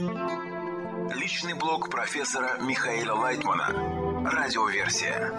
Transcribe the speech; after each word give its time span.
Личный 0.00 1.52
блог 1.52 1.90
профессора 1.90 2.58
Михаила 2.62 3.12
Лайтмана. 3.16 3.66
Радиоверсия. 4.24 5.30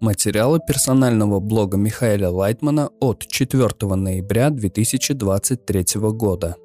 Материалы 0.00 0.60
персонального 0.66 1.40
блога 1.40 1.76
Михаила 1.76 2.30
Лайтмана 2.30 2.90
от 3.00 3.26
4 3.26 3.68
ноября 3.96 4.48
2023 4.48 5.84
года. 6.12 6.56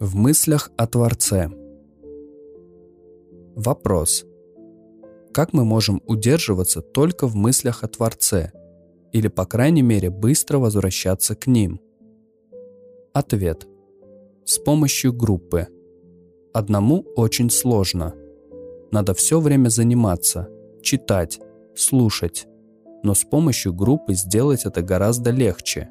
В 0.00 0.16
мыслях 0.16 0.70
о 0.78 0.86
Творце. 0.86 1.50
Вопрос. 3.54 4.24
Как 5.34 5.52
мы 5.52 5.66
можем 5.66 6.00
удерживаться 6.06 6.80
только 6.80 7.26
в 7.26 7.36
мыслях 7.36 7.84
о 7.84 7.88
Творце? 7.88 8.52
Или, 9.12 9.28
по 9.28 9.46
крайней 9.46 9.82
мере, 9.82 10.10
быстро 10.10 10.58
возвращаться 10.58 11.34
к 11.34 11.46
ним? 11.46 11.80
Ответ. 13.12 13.66
С 14.44 14.58
помощью 14.58 15.12
группы. 15.12 15.68
Одному 16.52 17.04
очень 17.16 17.50
сложно. 17.50 18.14
Надо 18.90 19.14
все 19.14 19.40
время 19.40 19.68
заниматься, 19.68 20.48
читать, 20.82 21.40
слушать, 21.76 22.46
но 23.02 23.14
с 23.14 23.24
помощью 23.24 23.72
группы 23.74 24.14
сделать 24.14 24.64
это 24.64 24.82
гораздо 24.82 25.30
легче. 25.30 25.88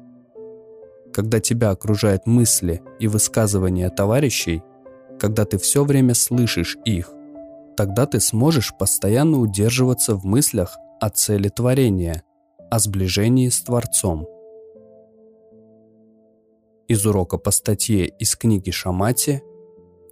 Когда 1.12 1.40
тебя 1.40 1.70
окружают 1.70 2.26
мысли 2.26 2.82
и 2.98 3.08
высказывания 3.08 3.88
товарищей, 3.90 4.62
когда 5.18 5.44
ты 5.44 5.58
все 5.58 5.84
время 5.84 6.14
слышишь 6.14 6.76
их, 6.84 7.12
тогда 7.76 8.06
ты 8.06 8.20
сможешь 8.20 8.74
постоянно 8.78 9.38
удерживаться 9.38 10.14
в 10.14 10.24
мыслях 10.24 10.76
о 11.00 11.10
цели 11.10 11.48
творения, 11.48 12.22
о 12.70 12.78
сближении 12.78 13.48
с 13.48 13.62
Творцом. 13.62 14.26
Из 16.86 17.04
урока 17.06 17.38
по 17.38 17.50
статье 17.50 18.06
из 18.06 18.36
книги 18.36 18.70
Шамати 18.70 19.42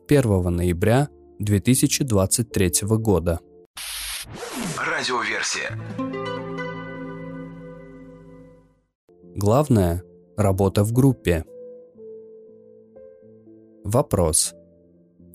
1 0.09 0.43
ноября 0.57 1.09
2023 1.39 2.73
года. 2.83 3.41
Радиоверсия. 4.79 5.79
Главное– 9.35 10.03
работа 10.37 10.83
в 10.83 10.93
группе. 10.93 11.45
Вопрос. 13.85 14.55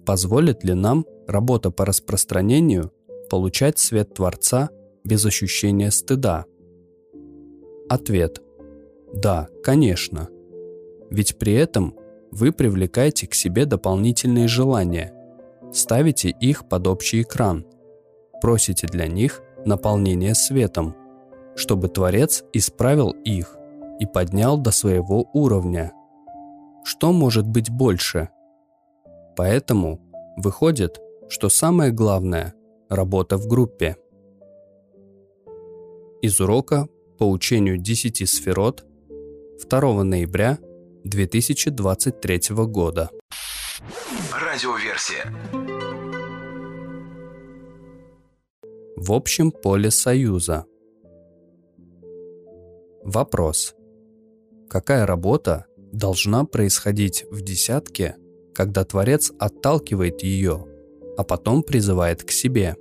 Позволит 0.05 0.64
ли 0.64 0.73
нам 0.73 1.05
работа 1.27 1.69
по 1.69 1.86
распространению 1.86 2.92
получать 3.30 3.77
свет 3.77 4.16
Творца 4.16 4.69
без 5.03 5.25
ощущения 5.25 5.92
стыда? 5.92 6.45
Ответ. 7.92 8.42
Да, 9.14 9.50
конечно. 9.66 10.30
Ведь 11.09 11.38
при 11.38 11.52
этом 11.56 11.94
вы 12.31 12.53
привлекаете 12.53 13.28
к 13.28 13.33
себе 13.33 13.66
дополнительные 13.66 14.48
желания, 14.48 15.14
ставите 15.73 16.30
их 16.30 16.70
под 16.70 16.88
общий 16.88 17.23
экран, 17.23 17.66
просите 18.42 18.88
для 18.88 19.08
них 19.08 19.42
наполнение 19.66 20.36
светом, 20.36 20.95
чтобы 21.58 21.89
Творец 21.89 22.45
исправил 22.53 23.09
их 23.09 23.58
и 24.00 24.05
поднял 24.05 24.58
до 24.58 24.72
своего 24.72 25.30
уровня. 25.33 25.92
Что 26.86 27.11
может 27.11 27.45
быть 27.45 27.70
больше? 27.70 28.30
Поэтому 29.36 30.00
выходит, 30.38 31.02
что 31.28 31.50
самое 31.50 31.92
главное– 31.92 32.53
работа 32.89 33.36
в 33.36 33.48
группе. 33.48 33.98
Из 36.22 36.39
урока 36.39 36.88
по 37.22 37.30
учению 37.30 37.77
10 37.77 38.27
сферот 38.27 38.83
2 39.69 40.03
ноября 40.03 40.58
2023 41.03 42.55
года. 42.66 43.11
Радиоверсия. 44.33 45.31
В 48.95 49.11
общем 49.11 49.52
поле 49.52 49.92
Союза. 49.92 50.65
Вопрос. 53.04 53.76
Какая 54.67 55.05
работа 55.05 55.67
должна 55.92 56.43
происходить 56.45 57.26
в 57.30 57.42
десятке, 57.42 58.15
когда 58.55 58.83
Творец 58.83 59.32
отталкивает 59.38 60.23
ее, 60.23 60.65
а 61.20 61.23
потом 61.23 61.61
призывает 61.61 62.23
к 62.23 62.32
себе? 62.32 62.76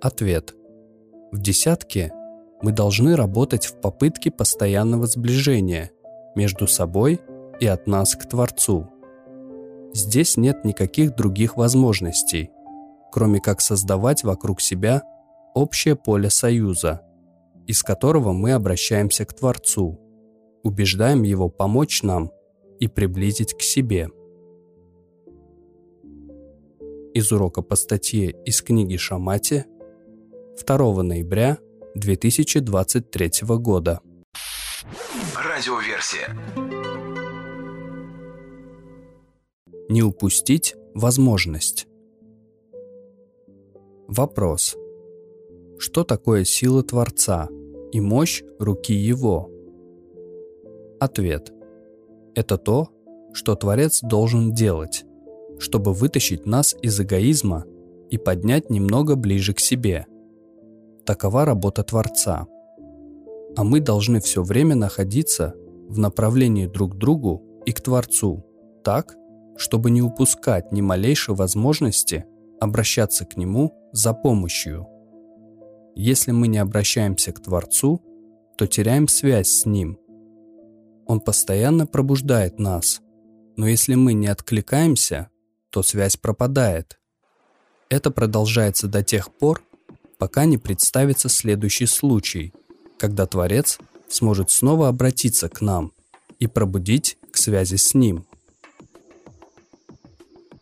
Ответ. 0.00 0.52
В 1.30 1.40
десятке 1.40 2.12
мы 2.62 2.72
должны 2.72 3.16
работать 3.16 3.66
в 3.66 3.80
попытке 3.80 4.30
постоянного 4.30 5.06
сближения 5.06 5.90
между 6.34 6.66
собой 6.66 7.20
и 7.60 7.66
от 7.66 7.86
нас 7.86 8.14
к 8.14 8.28
Творцу. 8.28 8.88
Здесь 9.94 10.36
нет 10.36 10.64
никаких 10.64 11.14
других 11.14 11.56
возможностей, 11.56 12.50
кроме 13.10 13.40
как 13.40 13.60
создавать 13.60 14.24
вокруг 14.24 14.60
себя 14.60 15.02
общее 15.54 15.96
поле 15.96 16.30
союза, 16.30 17.02
из 17.66 17.82
которого 17.82 18.32
мы 18.32 18.52
обращаемся 18.52 19.24
к 19.24 19.34
Творцу, 19.34 19.98
убеждаем 20.62 21.22
Его 21.22 21.48
помочь 21.48 22.02
нам 22.02 22.30
и 22.80 22.88
приблизить 22.88 23.54
к 23.54 23.62
себе. 23.62 24.08
Из 27.14 27.32
урока 27.32 27.62
по 27.62 27.74
статье 27.74 28.30
из 28.44 28.62
книги 28.62 28.96
Шамати 28.96 29.64
2 30.64 31.02
ноября 31.02 31.58
2023 31.94 33.30
года. 33.58 34.00
Радиоверсия. 35.34 36.36
Не 39.88 40.02
упустить 40.02 40.76
возможность. 40.94 41.86
Вопрос. 44.06 44.76
Что 45.78 46.04
такое 46.04 46.44
сила 46.44 46.82
Творца 46.82 47.48
и 47.92 48.00
мощь 48.00 48.42
руки 48.58 48.94
Его? 48.94 49.50
Ответ. 51.00 51.52
Это 52.34 52.58
то, 52.58 52.88
что 53.32 53.54
Творец 53.54 54.00
должен 54.02 54.52
делать, 54.52 55.04
чтобы 55.58 55.92
вытащить 55.92 56.46
нас 56.46 56.74
из 56.82 57.00
эгоизма 57.00 57.64
и 58.10 58.18
поднять 58.18 58.70
немного 58.70 59.16
ближе 59.16 59.54
к 59.54 59.60
себе– 59.60 60.06
Такова 61.08 61.46
работа 61.46 61.82
Творца. 61.84 62.46
А 63.56 63.64
мы 63.64 63.80
должны 63.80 64.20
все 64.20 64.42
время 64.42 64.74
находиться 64.74 65.54
в 65.88 65.98
направлении 65.98 66.66
друг 66.66 66.96
к 66.96 66.98
другу 66.98 67.62
и 67.64 67.72
к 67.72 67.80
Творцу, 67.80 68.44
так, 68.84 69.16
чтобы 69.56 69.90
не 69.90 70.02
упускать 70.02 70.70
ни 70.70 70.82
малейшей 70.82 71.34
возможности 71.34 72.26
обращаться 72.60 73.24
к 73.24 73.38
Нему 73.38 73.72
за 73.90 74.12
помощью. 74.12 74.86
Если 75.94 76.32
мы 76.32 76.46
не 76.46 76.58
обращаемся 76.58 77.32
к 77.32 77.40
Творцу, 77.40 78.02
то 78.58 78.66
теряем 78.66 79.08
связь 79.08 79.48
с 79.48 79.64
Ним. 79.64 79.98
Он 81.06 81.20
постоянно 81.20 81.86
пробуждает 81.86 82.58
нас, 82.58 83.00
но 83.56 83.66
если 83.66 83.94
мы 83.94 84.12
не 84.12 84.26
откликаемся, 84.26 85.30
то 85.70 85.82
связь 85.82 86.18
пропадает. 86.18 87.00
Это 87.88 88.10
продолжается 88.10 88.88
до 88.88 89.02
тех 89.02 89.34
пор, 89.34 89.62
пока 90.18 90.44
не 90.44 90.58
представится 90.58 91.28
следующий 91.28 91.86
случай, 91.86 92.52
когда 92.98 93.26
Творец 93.26 93.78
сможет 94.08 94.50
снова 94.50 94.88
обратиться 94.88 95.48
к 95.48 95.60
нам 95.60 95.92
и 96.38 96.46
пробудить 96.46 97.16
к 97.30 97.36
связи 97.36 97.76
с 97.76 97.94
Ним. 97.94 98.26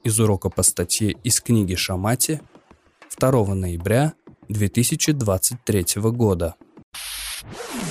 Из 0.05 0.21
урока 0.21 0.51
по 0.51 0.63
статье 0.63 1.13
из 1.25 1.41
книги 1.41 1.75
Шамати 1.75 2.41
2 3.19 3.55
ноября 3.55 4.13
2023 4.49 5.87
года. 6.13 6.55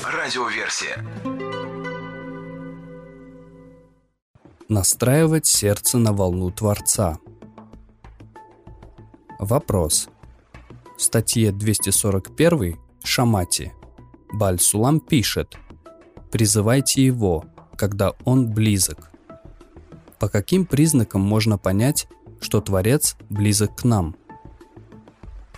Радиоверсия. 0.03 1.03
Настраивать 4.69 5.45
сердце 5.45 5.97
на 5.97 6.13
волну 6.13 6.51
Творца. 6.51 7.19
Вопрос. 9.37 10.09
В 10.97 11.01
статье 11.01 11.51
241 11.51 12.77
Шамати 13.03 13.73
Баль-Сулам 14.31 15.01
пишет 15.01 15.57
«Призывайте 16.31 17.05
его, 17.05 17.45
когда 17.75 18.13
он 18.23 18.49
близок». 18.53 19.11
По 20.19 20.29
каким 20.29 20.65
признакам 20.65 21.19
можно 21.19 21.57
понять, 21.57 22.07
что 22.39 22.61
Творец 22.61 23.17
близок 23.29 23.75
к 23.75 23.83
нам? 23.83 24.15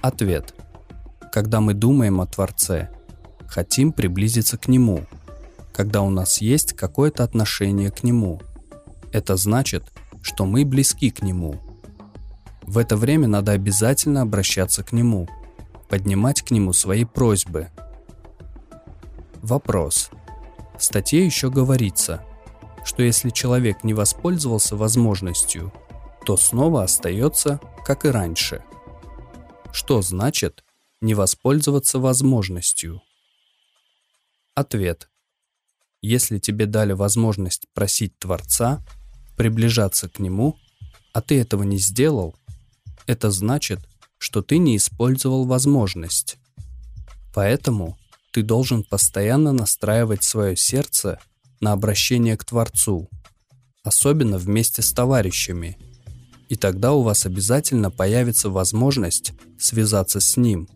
Ответ. 0.02 0.56
Когда 1.32 1.62
мы 1.62 1.76
думаем 1.76 2.20
о 2.20 2.26
Творце, 2.26 2.90
хотим 3.48 3.92
приблизиться 3.92 4.58
к 4.58 4.68
Нему, 4.68 5.06
когда 5.72 6.02
у 6.02 6.10
нас 6.10 6.42
есть 6.42 6.74
какое-то 6.74 7.24
отношение 7.24 7.92
к 7.92 8.04
Нему. 8.04 8.42
Это 9.12 9.36
значит, 9.36 9.84
что 10.24 10.48
мы 10.48 10.66
близки 10.66 11.12
к 11.12 11.22
Нему– 11.22 11.62
в 12.68 12.78
это 12.78 12.98
время 12.98 13.28
надо 13.28 13.54
обязательно 13.54 14.22
обращаться 14.22 14.84
к 14.84 14.92
нему, 14.92 15.28
поднимать 15.88 16.42
к 16.42 16.52
нему 16.52 16.74
свои 16.74 17.06
просьбы. 17.06 17.70
Вопрос. 19.42 20.10
В 20.78 20.84
статье 20.84 21.26
еще 21.26 21.50
говорится, 21.50 22.24
что 22.84 23.04
если 23.04 23.30
человек 23.30 23.86
не 23.86 23.94
воспользовался 23.94 24.76
возможностью, 24.76 25.72
то 26.26 26.36
снова 26.36 26.84
остается, 26.84 27.62
как 27.86 28.04
и 28.04 28.10
раньше. 28.10 28.62
Что 29.72 30.02
значит 30.02 30.66
не 31.00 31.14
воспользоваться 31.14 32.00
возможностью? 32.00 33.02
Ответ. 34.56 35.10
Если 36.02 36.38
тебе 36.38 36.66
дали 36.66 36.92
возможность 36.92 37.68
просить 37.74 38.20
Творца, 38.20 38.86
приближаться 39.38 40.10
к 40.10 40.20
Нему, 40.20 40.58
а 41.14 41.22
ты 41.22 41.40
этого 41.40 41.64
не 41.64 41.78
сделал, 41.78 42.36
это 43.08 43.32
значит, 43.32 43.80
что 44.20 44.42
ты 44.42 44.58
не 44.58 44.78
использовал 44.78 45.46
возможность. 45.46 46.38
Поэтому 47.34 47.98
ты 48.32 48.44
должен 48.44 48.84
постоянно 48.84 49.54
настраивать 49.54 50.24
свое 50.24 50.56
сердце 50.56 51.20
на 51.60 51.72
обращение 51.72 52.38
к 52.38 52.44
Творцу, 52.44 53.10
особенно 53.84 54.38
вместе 54.38 54.82
с 54.82 54.92
товарищами. 54.92 55.78
И 56.50 56.56
тогда 56.56 56.94
у 56.94 57.02
вас 57.02 57.26
обязательно 57.26 57.90
появится 57.90 58.50
возможность 58.50 59.34
связаться 59.58 60.20
с 60.20 60.38
Ним, 60.38 60.70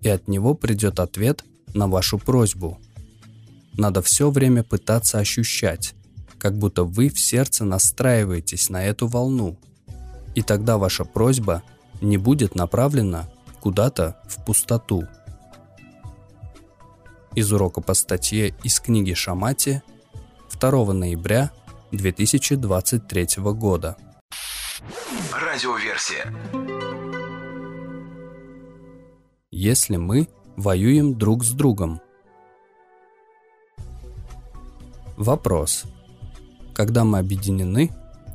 и 0.00 0.08
от 0.08 0.28
Него 0.28 0.54
придет 0.54 1.00
ответ 1.00 1.44
на 1.74 1.86
вашу 1.86 2.18
просьбу. 2.18 2.78
Надо 3.74 4.02
все 4.02 4.30
время 4.30 4.62
пытаться 4.62 5.18
ощущать, 5.18 5.94
как 6.38 6.56
будто 6.58 6.84
вы 6.84 7.08
в 7.08 7.18
сердце 7.20 7.64
настраиваетесь 7.64 8.70
на 8.70 8.84
эту 8.84 9.06
волну, 9.06 9.58
и 10.36 10.42
тогда 10.42 10.76
ваша 10.76 11.04
просьба 11.04 11.62
не 12.00 12.18
будет 12.18 12.54
направлена 12.54 13.26
куда-то 13.60 14.20
в 14.28 14.44
пустоту. 14.44 15.08
Из 17.34 17.52
урока 17.52 17.80
по 17.80 17.94
статье 17.94 18.54
из 18.62 18.78
книги 18.78 19.14
Шамати 19.14 19.82
2 20.60 20.92
ноября 20.92 21.50
2023 21.90 23.28
года. 23.38 23.96
Радиоверсия. 25.32 26.32
Если 29.50 29.96
мы 29.96 30.28
воюем 30.56 31.16
друг 31.16 31.44
с 31.44 31.52
другом. 31.52 32.00
Вопрос. 35.16 35.84
Когда 36.74 37.04
мы 37.04 37.20
объединены, 37.20 37.90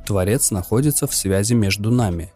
Творец 0.06 0.50
находится 0.50 1.06
в 1.06 1.14
связи 1.14 1.54
между 1.54 1.90
нами. 1.90 2.32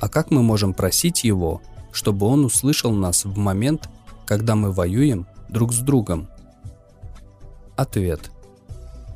А 0.00 0.08
как 0.08 0.30
мы 0.30 0.42
можем 0.42 0.74
просить 0.74 1.24
Его, 1.24 1.62
чтобы 1.92 2.26
Он 2.26 2.44
услышал 2.44 2.92
нас 2.92 3.24
в 3.24 3.36
момент, 3.36 3.88
когда 4.26 4.54
мы 4.54 4.72
воюем 4.72 5.26
друг 5.48 5.72
с 5.72 5.78
другом? 5.78 6.28
Ответ. 7.76 8.30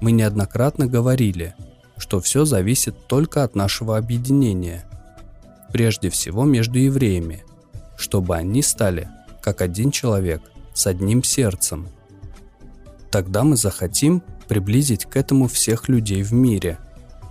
Мы 0.00 0.12
неоднократно 0.12 0.87
говорили, 0.87 1.55
что 1.96 2.20
все 2.20 2.44
зависит 2.44 3.06
только 3.06 3.44
от 3.44 3.55
нашего 3.55 3.99
объединения, 3.99 4.84
прежде 5.73 6.08
всего 6.08 6.44
между 6.44 6.78
евреями, 6.78 7.44
чтобы 7.96 8.37
они 8.37 8.62
стали 8.62 9.08
как 9.43 9.61
один 9.61 9.90
человек 9.90 10.43
с 10.73 10.87
одним 10.87 11.23
сердцем. 11.23 11.88
Тогда 13.11 13.44
мы 13.44 13.56
захотим 13.56 14.23
приблизить 14.49 15.05
к 15.05 15.16
этому 15.16 15.49
всех 15.49 15.88
людей 15.88 16.23
в 16.23 16.32
мире, 16.32 16.78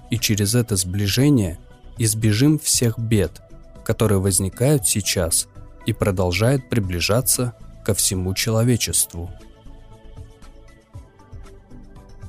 и 0.10 0.18
через 0.18 0.56
это 0.56 0.76
сближение 0.76 1.60
избежим 1.98 2.60
всех 2.60 2.98
бед, 2.98 3.42
которые 3.84 4.20
возникают 4.20 4.88
сейчас 4.88 5.48
и 5.86 5.94
продолжают 5.94 6.70
приближаться 6.70 7.56
ко 7.86 7.94
всему 7.94 8.34
человечеству. 8.34 9.32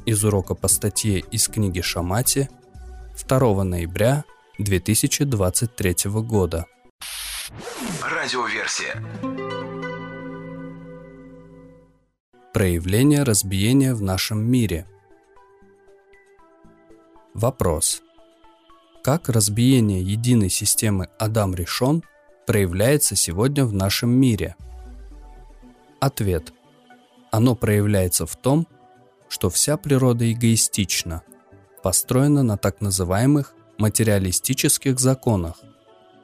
Из 0.06 0.24
урока 0.24 0.54
по 0.54 0.68
статье 0.68 1.20
из 1.20 1.48
книги 1.48 1.80
Шамати 1.80 2.48
2 3.28 3.64
ноября 3.64 4.24
2023 4.58 6.10
года. 6.22 6.66
Радиоверсия. 8.02 9.02
Проявление 12.52 13.22
разбиения 13.22 13.94
в 13.94 14.02
нашем 14.02 14.42
мире. 14.42 14.86
Вопрос. 17.34 18.02
Как 19.04 19.28
разбиение 19.28 20.02
единой 20.02 20.50
системы 20.50 21.08
Адам 21.18 21.54
решен 21.54 22.02
проявляется 22.44 23.14
сегодня 23.14 23.64
в 23.64 23.72
нашем 23.72 24.10
мире? 24.10 24.56
Ответ. 26.00 26.52
Оно 27.30 27.54
проявляется 27.54 28.26
в 28.26 28.34
том, 28.34 28.66
что 29.28 29.48
вся 29.48 29.76
природа 29.76 30.30
эгоистична, 30.30 31.22
построена 31.84 32.42
на 32.42 32.58
так 32.58 32.80
называемых 32.80 33.54
материалистических 33.78 34.98
законах, 34.98 35.54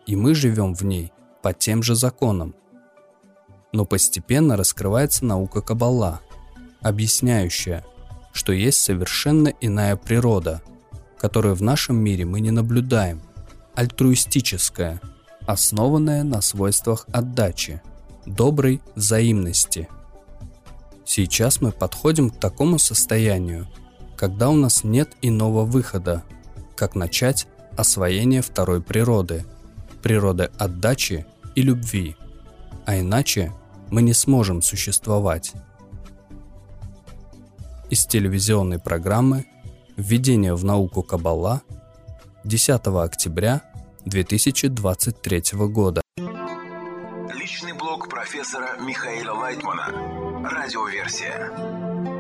и 0.07 0.17
мы 0.17 0.35
живем 0.35 0.75
в 0.75 0.83
ней 0.83 1.13
по 1.41 1.53
тем 1.53 1.85
же 1.85 1.95
законам. 1.95 2.57
Но 3.73 3.85
постепенно 3.85 4.57
раскрывается 4.57 5.25
наука 5.25 5.61
Каббала, 5.61 6.21
объясняющая, 6.83 7.85
что 8.33 8.53
есть 8.53 8.83
совершенно 8.83 9.53
иная 9.61 9.97
природа, 9.97 10.63
которую 11.19 11.55
в 11.55 11.63
нашем 11.63 11.97
мире 11.97 12.25
мы 12.25 12.41
не 12.41 12.51
наблюдаем, 12.51 13.21
альтруистическая, 13.75 15.01
основанная 15.47 16.25
на 16.25 16.41
свойствах 16.41 17.07
отдачи, 17.13 17.83
доброй 18.25 18.83
взаимности. 18.95 19.89
Сейчас 21.05 21.61
мы 21.61 21.73
подходим 21.73 22.31
к 22.31 22.39
такому 22.39 22.79
состоянию, 22.79 23.69
когда 24.17 24.51
у 24.51 24.57
нас 24.57 24.83
нет 24.83 25.11
иного 25.23 25.65
выхода, 25.65 26.25
как 26.75 26.95
начать 26.95 27.47
освоение 27.77 28.43
второй 28.43 28.83
природы, 28.83 29.45
природы 30.03 30.51
отдачи 30.59 31.27
и 31.55 31.63
любви, 31.63 32.17
а 32.87 32.99
иначе 32.99 33.53
мы 33.91 34.03
не 34.03 34.15
сможем 34.15 34.63
существовать. 34.63 35.53
Из 37.89 38.05
телевизионной 38.07 38.81
программы 38.81 39.47
«Введение 39.97 40.55
в 40.55 40.65
науку 40.65 41.03
Каббала» 41.03 41.63
10 42.45 42.87
октября 42.87 43.63
2023 44.05 45.43
года. 45.69 46.03
Личный 47.35 47.73
блог 47.73 48.09
профессора 48.09 48.79
Михаила 48.81 49.33
Лайтмана. 49.33 50.49
Радиоверсия. 50.49 52.16